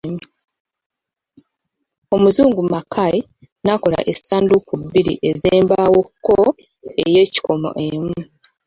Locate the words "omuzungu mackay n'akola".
2.15-3.99